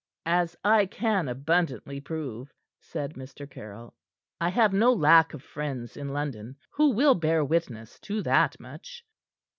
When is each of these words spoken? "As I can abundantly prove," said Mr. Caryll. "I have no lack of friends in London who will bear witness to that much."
"As 0.25 0.55
I 0.63 0.87
can 0.87 1.27
abundantly 1.29 1.99
prove," 2.01 2.51
said 2.79 3.13
Mr. 3.13 3.47
Caryll. 3.47 3.93
"I 4.39 4.49
have 4.49 4.73
no 4.73 4.91
lack 4.93 5.35
of 5.35 5.43
friends 5.43 5.95
in 5.95 6.07
London 6.09 6.55
who 6.71 6.89
will 6.93 7.13
bear 7.13 7.45
witness 7.45 7.99
to 7.99 8.23
that 8.23 8.59
much." 8.59 9.05